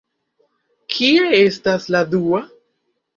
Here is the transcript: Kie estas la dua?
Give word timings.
Kie 0.95 1.27
estas 1.39 1.85
la 1.97 2.01
dua? 2.15 2.41